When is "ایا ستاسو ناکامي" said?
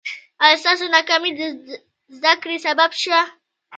0.43-1.31